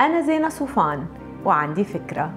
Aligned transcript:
أنا 0.00 0.20
زينة 0.20 0.48
صوفان 0.48 1.06
وعندي 1.44 1.84
فكرة. 1.84 2.30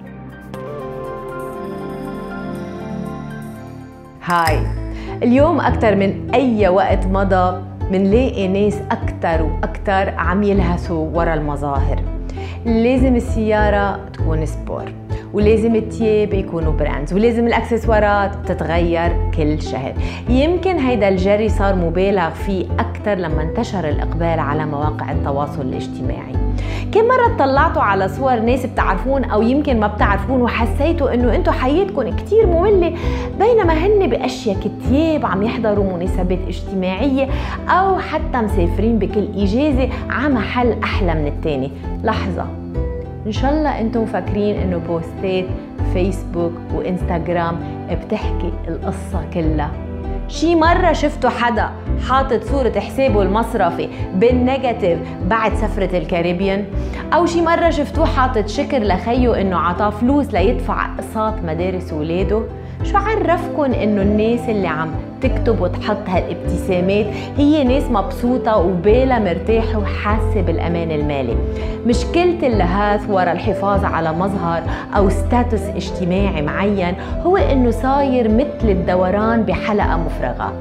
هاي 4.24 4.58
اليوم 5.22 5.60
أكثر 5.60 5.96
من 5.96 6.30
أي 6.34 6.68
وقت 6.68 7.06
مضى 7.06 7.62
منلاقي 7.90 8.48
ناس 8.48 8.78
أكثر 8.90 9.42
وأكثر 9.42 10.14
عم 10.18 10.42
يلهثوا 10.42 11.10
ورا 11.14 11.34
المظاهر. 11.34 12.02
لازم 12.64 13.16
السيارة 13.16 14.00
تكون 14.12 14.46
sport 14.46 14.84
ولازم 15.34 15.76
التياب 15.76 16.34
يكونوا 16.34 16.72
brands 16.72 17.12
ولازم 17.12 17.46
الأكسسوارات 17.46 18.30
تتغير 18.46 19.30
كل 19.36 19.62
شهر. 19.62 19.94
يمكن 20.28 20.78
هيدا 20.78 21.08
الجري 21.08 21.48
صار 21.48 21.74
مبالغ 21.74 22.30
فيه 22.30 22.66
أكثر 22.78 23.14
لما 23.14 23.42
انتشر 23.42 23.88
الإقبال 23.88 24.40
على 24.40 24.66
مواقع 24.66 25.12
التواصل 25.12 25.60
الاجتماعي. 25.60 26.32
كم 26.92 27.04
مرة 27.04 27.36
طلعتوا 27.38 27.82
على 27.82 28.08
صور 28.08 28.40
ناس 28.40 28.66
بتعرفون 28.66 29.24
أو 29.24 29.42
يمكن 29.42 29.80
ما 29.80 29.86
بتعرفون 29.86 30.42
وحسيتوا 30.42 31.14
إنه 31.14 31.34
أنتوا 31.34 31.52
حياتكم 31.52 32.16
كتير 32.16 32.46
مملة 32.46 32.94
بينما 33.38 33.72
هن 33.72 34.06
بأشياء 34.06 34.56
كتياب 34.56 35.26
عم 35.26 35.42
يحضروا 35.42 35.96
مناسبات 35.96 36.38
اجتماعية 36.48 37.28
أو 37.68 37.98
حتى 37.98 38.38
مسافرين 38.38 38.98
بكل 38.98 39.28
إجازة 39.36 39.88
على 40.10 40.34
محل 40.34 40.74
أحلى 40.82 41.14
من 41.14 41.26
التاني. 41.26 41.70
لحظة. 42.04 42.46
إن 43.26 43.32
شاء 43.32 43.52
الله 43.52 43.80
أنتم 43.80 44.06
فاكرين 44.06 44.56
إنه 44.56 44.76
بوستات 44.76 45.44
فيسبوك 45.92 46.52
وإنستغرام 46.74 47.58
بتحكي 47.90 48.52
القصة 48.68 49.24
كلها. 49.34 49.70
شي 50.28 50.54
مرة 50.54 50.92
شفتوا 50.92 51.30
حدا 51.30 51.70
حاطط 52.08 52.42
صورة 52.42 52.80
حسابه 52.80 53.22
المصرفي 53.22 53.88
بال 54.14 54.31
negative 54.31 54.98
بعد 55.26 55.54
سفرة 55.54 55.98
الكاريبيان؟ 55.98 56.64
أو 57.14 57.26
شي 57.26 57.42
مرة 57.42 57.70
شفتوه 57.70 58.06
حاطط 58.06 58.48
شكر 58.48 58.78
لخيه 58.78 59.40
إنه 59.40 59.56
عطاه 59.56 59.90
فلوس 59.90 60.34
ليدفع 60.34 60.94
أقساط 60.94 61.34
مدارس 61.44 61.92
ولاده؟ 61.92 62.42
شو 62.84 62.98
عرفكن 62.98 63.72
إنه 63.72 64.02
الناس 64.02 64.48
اللي 64.48 64.68
عم 64.68 64.90
تكتب 65.20 65.60
وتحط 65.60 66.08
هالابتسامات 66.08 67.06
هي 67.36 67.64
ناس 67.64 67.82
مبسوطة 67.90 68.56
وبالها 68.56 69.18
مرتاحة 69.18 69.78
وحاسة 69.78 70.40
بالأمان 70.40 70.90
المالي؟ 70.90 71.36
مشكلة 71.86 72.46
اللهاث 72.46 73.10
ورا 73.10 73.32
الحفاظ 73.32 73.84
على 73.84 74.12
مظهر 74.12 74.62
أو 74.96 75.08
status 75.08 75.62
اجتماعي 75.62 76.42
معين 76.42 76.94
هو 77.22 77.36
إنه 77.36 77.70
صاير 77.70 78.28
مثل 78.28 78.68
الدوران 78.68 79.42
بحلقة 79.42 79.96
مفرغة. 79.96 80.52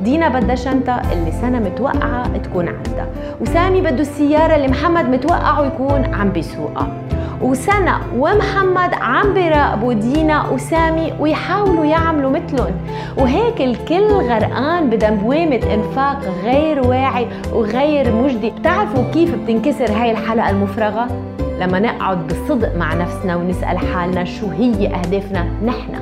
دينا 0.00 0.28
بدها 0.28 0.54
شنطة 0.54 1.12
اللي 1.12 1.32
سنة 1.32 1.58
متوقعة 1.58 2.36
تكون 2.36 2.68
عندها 2.68 3.06
وسامي 3.40 3.80
بده 3.80 4.00
السيارة 4.00 4.56
اللي 4.56 4.68
محمد 4.68 5.08
متوقع 5.08 5.60
ويكون 5.60 6.14
عم 6.14 6.28
بيسوقها. 6.28 6.88
وسنة 7.42 7.98
ومحمد 8.16 8.94
عم 8.94 9.34
بيراقبوا 9.34 9.92
دينا 9.92 10.48
وسامي 10.48 11.12
ويحاولوا 11.20 11.84
يعملوا 11.84 12.30
مثلهم. 12.30 12.74
وهيك 13.16 13.60
الكل 13.60 14.08
غرقان 14.08 14.90
بدوامة 14.90 15.60
إنفاق 15.74 16.20
غير 16.44 16.86
واعي 16.86 17.26
وغير 17.52 18.14
مجدي. 18.14 18.50
بتعرفوا 18.50 19.10
كيف 19.12 19.34
بتنكسر 19.34 19.92
هاي 19.92 20.10
الحلقة 20.10 20.50
المفرغة؟ 20.50 21.08
لما 21.60 21.78
نقعد 21.78 22.26
بصدق 22.26 22.76
مع 22.76 22.94
نفسنا 22.94 23.36
ونسأل 23.36 23.78
حالنا 23.78 24.24
شو 24.24 24.46
هي 24.46 24.86
أهدافنا 24.86 25.44
نحن 25.64 25.94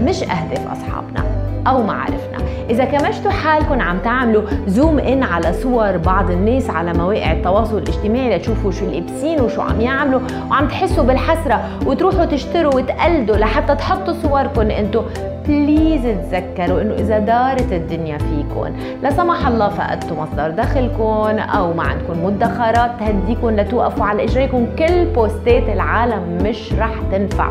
مش 0.00 0.22
أهداف 0.22 0.72
أصحابنا. 0.72 1.31
أو 1.66 1.82
معارفنا 1.82 2.38
إذا 2.70 2.84
كمشتوا 2.84 3.30
حالكم 3.30 3.80
عم 3.80 3.98
تعملوا 3.98 4.42
zoom 4.66 4.98
in 4.98 5.22
على 5.22 5.52
صور 5.52 5.96
بعض 5.96 6.30
الناس 6.30 6.70
على 6.70 6.92
مواقع 6.92 7.32
التواصل 7.32 7.78
الاجتماعي 7.78 8.36
لتشوفوا 8.36 8.70
شو 8.70 8.86
لابسين 8.90 9.40
وشو 9.40 9.62
عم 9.62 9.80
يعملوا 9.80 10.20
وعم 10.50 10.68
تحسوا 10.68 11.04
بالحسرة 11.04 11.60
وتروحوا 11.86 12.24
تشتروا 12.24 12.74
وتقلدوا 12.74 13.36
لحتى 13.36 13.74
تحطوا 13.74 14.14
صوركم. 14.14 14.70
انتو 14.70 15.02
please 15.48 16.02
تذكروا 16.02 16.82
إنه 16.82 16.94
إذا 16.94 17.18
دارت 17.18 17.72
الدنيا 17.72 18.18
فيكم. 18.18 18.76
لا 19.02 19.10
سمح 19.10 19.46
الله 19.46 19.68
فقدتوا 19.68 20.16
مصدر 20.22 20.50
دخلكم 20.50 21.38
أو 21.38 21.72
ما 21.72 21.82
عندكم 21.82 22.24
مدخرات 22.24 22.90
تهديكم 23.00 23.50
لتوقفوا 23.50 24.04
على 24.04 24.24
إجريكم. 24.24 24.66
كل 24.78 25.04
posts 25.04 25.57
ات 25.57 25.68
العالم 25.68 26.38
مش 26.42 26.72
رح 26.72 26.94
تنفع. 27.12 27.48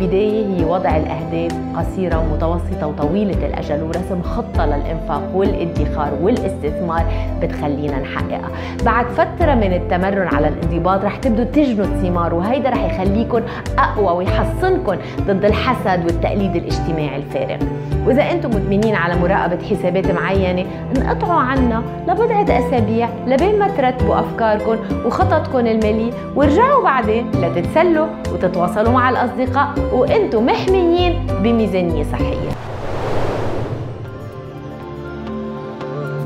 البداية 0.00 0.46
هي 0.46 0.64
وضع 0.64 0.96
الأهداف 0.96 1.52
قصيرة 1.76 2.18
ومتوسطة 2.18 2.86
وطويلة 2.86 3.46
الأجل 3.46 3.82
ورسم 3.82 4.22
خطة 4.22 4.66
للإنفاق 4.66 5.22
والادخار 5.34 6.10
والاستثمار 6.22 7.04
بتخلينا 7.42 7.98
نحققها. 7.98 8.50
بعد 8.84 9.06
فترة 9.06 9.54
من 9.54 9.72
التمرن 9.72 10.28
على 10.34 10.48
الانضباط 10.48 11.04
رح 11.04 11.16
تبدوا 11.16 11.44
تجنوا 11.44 11.84
الثمار 11.84 12.34
وهيدا 12.34 12.70
رح 12.70 12.84
يخليكم 12.84 13.40
أقوى 13.78 14.16
ويحصنكم 14.16 14.96
ضد 15.20 15.44
الحسد 15.44 16.04
والتقليد 16.04 16.56
الاجتماعي 16.56 17.16
الفارغ. 17.16 17.58
وإذا 18.06 18.22
أنتم 18.22 18.50
مدمنين 18.50 18.94
على 18.94 19.14
مراقبة 19.20 19.58
حسابات 19.70 20.10
معينة 20.10 20.64
انقطعوا 20.96 21.40
عنا 21.40 21.82
لبضعة 22.08 22.58
أسابيع 22.58 23.08
لبين 23.26 23.58
ما 23.58 23.68
ترتبوا 23.68 24.20
أفكاركم 24.20 24.76
وخططكم 25.06 25.58
المالية 25.58 26.12
وارجعوا 26.36 26.82
بعدين 26.84 27.30
لتتسلوا 27.30 28.06
وتتواصلوا 28.32 28.92
مع 28.92 29.10
الأصدقاء. 29.10 29.68
وأنتم 29.92 30.46
محميين 30.46 31.26
بميزانية 31.42 32.04
صحية. 32.04 32.50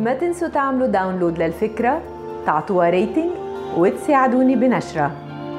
ما 0.01 0.15
تنسوا 0.15 0.49
تعملوا 0.49 0.87
download 0.87 1.39
للفكرة 1.39 2.01
تعطوها 2.47 2.91
rating 2.91 3.31
وتساعدوني 3.77 4.57
بنشرها 4.57 5.11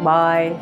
bye 0.06 0.54